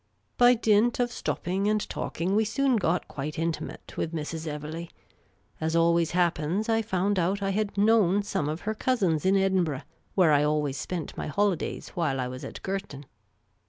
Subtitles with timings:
[0.35, 4.47] By dint of stopping and talking, we soon got quite inti mate with Mrs.
[4.51, 4.89] Evelegh.
[5.61, 9.83] As always happens, I found out I had known some of her cousins in Edinburgh,
[10.15, 13.05] where I always spent my holidays while I was at Girton.